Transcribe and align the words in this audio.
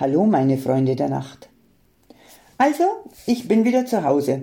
Hallo, 0.00 0.26
meine 0.26 0.58
Freunde 0.58 0.94
der 0.94 1.08
Nacht. 1.08 1.48
Also, 2.56 2.84
ich 3.26 3.48
bin 3.48 3.64
wieder 3.64 3.84
zu 3.84 4.04
Hause 4.04 4.42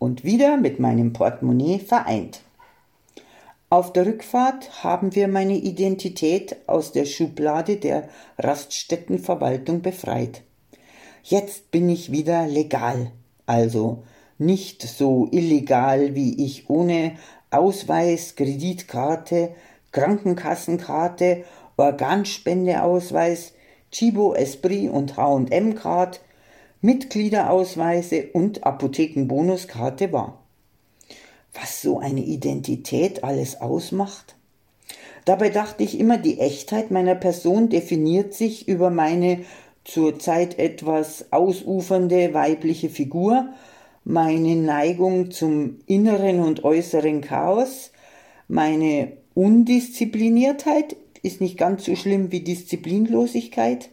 und 0.00 0.24
wieder 0.24 0.56
mit 0.56 0.80
meinem 0.80 1.12
Portemonnaie 1.12 1.78
vereint. 1.78 2.40
Auf 3.70 3.92
der 3.92 4.04
Rückfahrt 4.04 4.82
haben 4.82 5.14
wir 5.14 5.28
meine 5.28 5.58
Identität 5.58 6.56
aus 6.66 6.90
der 6.90 7.04
Schublade 7.04 7.76
der 7.76 8.08
Raststättenverwaltung 8.38 9.80
befreit. 9.80 10.42
Jetzt 11.22 11.70
bin 11.70 11.88
ich 11.88 12.10
wieder 12.10 12.48
legal, 12.48 13.12
also 13.46 14.02
nicht 14.38 14.82
so 14.82 15.28
illegal, 15.30 16.16
wie 16.16 16.44
ich 16.44 16.68
ohne 16.68 17.12
Ausweis, 17.52 18.34
Kreditkarte, 18.34 19.54
Krankenkassenkarte, 19.92 21.44
Organspendeausweis, 21.76 23.52
Chibo, 23.96 24.34
Esprit 24.34 24.90
und 24.90 25.16
H&M-Card, 25.16 26.20
Mitgliederausweise 26.82 28.28
und 28.34 28.64
Apothekenbonuskarte 28.64 30.12
war. 30.12 30.38
Was 31.54 31.80
so 31.80 31.98
eine 31.98 32.20
Identität 32.20 33.24
alles 33.24 33.58
ausmacht? 33.58 34.36
Dabei 35.24 35.48
dachte 35.48 35.82
ich 35.82 35.98
immer, 35.98 36.18
die 36.18 36.40
Echtheit 36.40 36.90
meiner 36.90 37.14
Person 37.14 37.70
definiert 37.70 38.34
sich 38.34 38.68
über 38.68 38.90
meine 38.90 39.46
zurzeit 39.84 40.58
etwas 40.58 41.32
ausufernde 41.32 42.34
weibliche 42.34 42.90
Figur, 42.90 43.48
meine 44.04 44.56
Neigung 44.56 45.30
zum 45.30 45.78
inneren 45.86 46.40
und 46.40 46.64
äußeren 46.64 47.22
Chaos, 47.22 47.92
meine 48.46 49.16
Undiszipliniertheit 49.32 50.96
ist 51.22 51.40
nicht 51.40 51.58
ganz 51.58 51.84
so 51.84 51.96
schlimm 51.96 52.32
wie 52.32 52.40
Disziplinlosigkeit. 52.40 53.90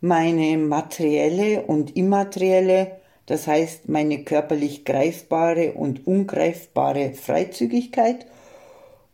Meine 0.00 0.56
materielle 0.56 1.62
und 1.62 1.96
immaterielle, 1.96 3.00
das 3.26 3.46
heißt 3.46 3.88
meine 3.88 4.24
körperlich 4.24 4.84
greifbare 4.84 5.72
und 5.72 6.06
ungreifbare 6.06 7.12
Freizügigkeit 7.12 8.26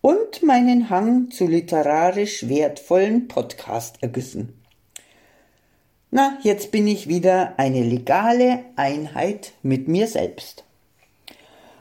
und 0.00 0.42
meinen 0.42 0.90
Hang 0.90 1.30
zu 1.30 1.46
literarisch 1.46 2.48
wertvollen 2.48 3.28
Podcast-Ergüssen. 3.28 4.54
Na, 6.10 6.38
jetzt 6.42 6.70
bin 6.70 6.86
ich 6.86 7.08
wieder 7.08 7.58
eine 7.58 7.82
legale 7.82 8.60
Einheit 8.76 9.52
mit 9.62 9.88
mir 9.88 10.06
selbst. 10.06 10.64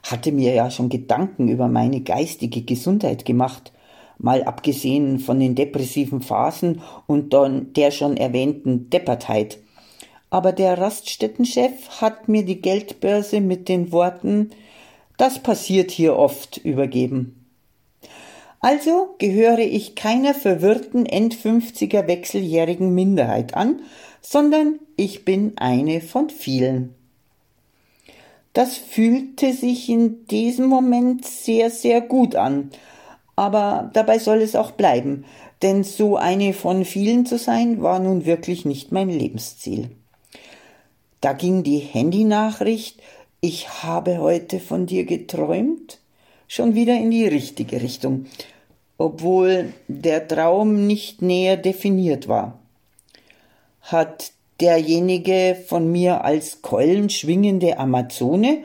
Hatte 0.03 0.31
mir 0.31 0.53
ja 0.53 0.69
schon 0.69 0.89
Gedanken 0.89 1.47
über 1.47 1.67
meine 1.67 2.01
geistige 2.01 2.63
Gesundheit 2.63 3.23
gemacht 3.23 3.71
mal 4.17 4.43
abgesehen 4.43 5.19
von 5.19 5.39
den 5.39 5.55
depressiven 5.55 6.21
Phasen 6.21 6.81
und 7.05 7.33
der 7.75 7.91
schon 7.91 8.17
erwähnten 8.17 8.89
Deppertheit. 8.89 9.59
Aber 10.29 10.51
der 10.51 10.77
Raststättenchef 10.77 12.01
hat 12.01 12.27
mir 12.27 12.43
die 12.43 12.61
Geldbörse 12.61 13.39
mit 13.41 13.69
den 13.69 13.91
Worten 13.91 14.51
Das 15.17 15.39
passiert 15.39 15.89
hier 15.89 16.15
oft 16.15 16.57
übergeben. 16.57 17.45
Also 18.59 19.15
gehöre 19.19 19.59
ich 19.59 19.95
keiner 19.95 20.33
verwirrten 20.33 21.05
Endfünfziger 21.05 22.07
wechseljährigen 22.07 22.93
Minderheit 22.93 23.55
an, 23.55 23.81
sondern 24.21 24.79
ich 24.95 25.25
bin 25.25 25.53
eine 25.57 26.01
von 26.01 26.29
vielen. 26.29 26.93
Das 28.53 28.75
fühlte 28.75 29.53
sich 29.53 29.87
in 29.87 30.25
diesem 30.27 30.65
Moment 30.65 31.25
sehr, 31.25 31.69
sehr 31.69 32.01
gut 32.01 32.35
an, 32.35 32.71
aber 33.37 33.91
dabei 33.93 34.19
soll 34.19 34.41
es 34.41 34.55
auch 34.55 34.71
bleiben, 34.71 35.23
denn 35.61 35.83
so 35.85 36.17
eine 36.17 36.53
von 36.53 36.83
vielen 36.83 37.25
zu 37.25 37.37
sein, 37.37 37.81
war 37.81 37.99
nun 37.99 38.25
wirklich 38.25 38.65
nicht 38.65 38.91
mein 38.91 39.09
Lebensziel. 39.09 39.91
Da 41.21 41.33
ging 41.33 41.63
die 41.63 41.77
Handynachricht, 41.77 42.99
ich 43.39 43.83
habe 43.83 44.17
heute 44.17 44.59
von 44.59 44.87
dir 44.87 45.05
geträumt, 45.05 45.99
schon 46.47 46.73
wieder 46.73 46.95
in 46.95 47.11
die 47.11 47.27
richtige 47.27 47.81
Richtung, 47.81 48.25
obwohl 48.97 49.71
der 49.87 50.27
Traum 50.27 50.87
nicht 50.87 51.21
näher 51.21 51.57
definiert 51.57 52.27
war. 52.27 52.57
Hat 53.81 54.31
derjenige 54.59 55.55
von 55.67 55.91
mir 55.91 56.23
als 56.23 56.63
keulenschwingende 56.63 57.77
Amazone 57.77 58.63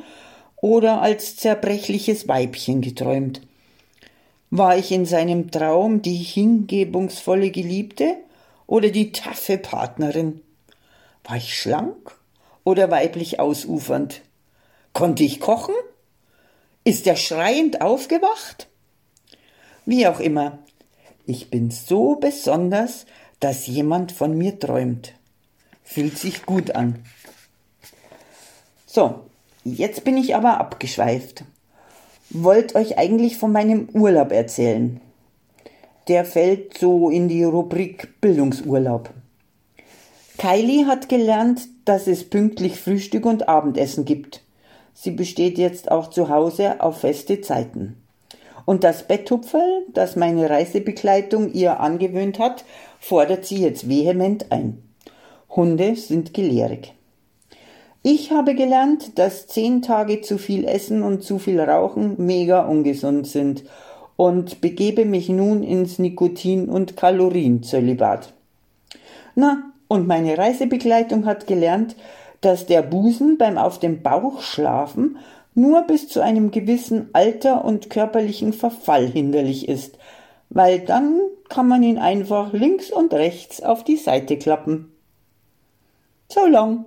oder 0.56 1.02
als 1.02 1.36
zerbrechliches 1.36 2.26
Weibchen 2.26 2.80
geträumt? 2.80 3.42
War 4.54 4.76
ich 4.76 4.92
in 4.92 5.06
seinem 5.06 5.50
Traum 5.50 6.02
die 6.02 6.14
hingebungsvolle 6.14 7.50
Geliebte 7.50 8.18
oder 8.66 8.90
die 8.90 9.10
taffe 9.10 9.56
Partnerin? 9.56 10.42
War 11.24 11.38
ich 11.38 11.58
schlank 11.58 12.14
oder 12.62 12.90
weiblich 12.90 13.40
ausufernd? 13.40 14.20
Konnte 14.92 15.24
ich 15.24 15.40
kochen? 15.40 15.74
Ist 16.84 17.06
er 17.06 17.16
schreiend 17.16 17.80
aufgewacht? 17.80 18.68
Wie 19.86 20.06
auch 20.06 20.20
immer, 20.20 20.58
ich 21.24 21.48
bin 21.48 21.70
so 21.70 22.16
besonders, 22.16 23.06
dass 23.40 23.66
jemand 23.66 24.12
von 24.12 24.36
mir 24.36 24.58
träumt. 24.58 25.14
Fühlt 25.82 26.18
sich 26.18 26.44
gut 26.44 26.72
an. 26.72 27.02
So, 28.84 29.20
jetzt 29.64 30.04
bin 30.04 30.18
ich 30.18 30.36
aber 30.36 30.60
abgeschweift 30.60 31.42
wollte 32.34 32.76
euch 32.76 32.98
eigentlich 32.98 33.36
von 33.36 33.52
meinem 33.52 33.88
Urlaub 33.92 34.32
erzählen. 34.32 35.00
Der 36.08 36.24
fällt 36.24 36.78
so 36.78 37.10
in 37.10 37.28
die 37.28 37.44
Rubrik 37.44 38.20
Bildungsurlaub. 38.20 39.10
Kylie 40.38 40.86
hat 40.86 41.08
gelernt, 41.08 41.68
dass 41.84 42.06
es 42.06 42.28
pünktlich 42.28 42.80
Frühstück 42.80 43.26
und 43.26 43.48
Abendessen 43.48 44.04
gibt. 44.04 44.42
Sie 44.94 45.12
besteht 45.12 45.58
jetzt 45.58 45.90
auch 45.90 46.10
zu 46.10 46.28
Hause 46.28 46.80
auf 46.80 47.00
feste 47.00 47.40
Zeiten. 47.40 48.02
Und 48.64 48.84
das 48.84 49.06
Betthupferl, 49.06 49.84
das 49.92 50.16
meine 50.16 50.48
Reisebegleitung 50.48 51.52
ihr 51.52 51.80
angewöhnt 51.80 52.38
hat, 52.38 52.64
fordert 52.98 53.44
sie 53.44 53.58
jetzt 53.58 53.88
vehement 53.88 54.50
ein. 54.50 54.82
Hunde 55.50 55.96
sind 55.96 56.34
gelehrig. 56.34 56.94
Ich 58.04 58.32
habe 58.32 58.56
gelernt, 58.56 59.18
dass 59.18 59.46
zehn 59.46 59.80
Tage 59.80 60.22
zu 60.22 60.36
viel 60.36 60.64
Essen 60.64 61.04
und 61.04 61.22
zu 61.22 61.38
viel 61.38 61.60
Rauchen 61.60 62.16
mega 62.18 62.66
ungesund 62.66 63.28
sind 63.28 63.62
und 64.16 64.60
begebe 64.60 65.04
mich 65.04 65.28
nun 65.28 65.62
ins 65.62 66.00
Nikotin- 66.00 66.68
und 66.68 66.96
Kalorienzölibat. 66.96 68.32
Na, 69.36 69.72
und 69.86 70.08
meine 70.08 70.36
Reisebegleitung 70.36 71.26
hat 71.26 71.46
gelernt, 71.46 71.94
dass 72.40 72.66
der 72.66 72.82
Busen 72.82 73.38
beim 73.38 73.56
auf 73.56 73.78
dem 73.78 74.02
Bauch 74.02 74.42
schlafen 74.42 75.18
nur 75.54 75.82
bis 75.82 76.08
zu 76.08 76.20
einem 76.20 76.50
gewissen 76.50 77.10
Alter 77.12 77.64
und 77.64 77.90
körperlichen 77.90 78.52
Verfall 78.52 79.06
hinderlich 79.06 79.68
ist, 79.68 79.98
weil 80.50 80.80
dann 80.80 81.20
kann 81.48 81.68
man 81.68 81.82
ihn 81.82 81.98
einfach 81.98 82.52
links 82.52 82.90
und 82.90 83.12
rechts 83.12 83.62
auf 83.62 83.84
die 83.84 83.96
Seite 83.96 84.38
klappen. 84.38 84.92
So 86.28 86.46
long. 86.46 86.86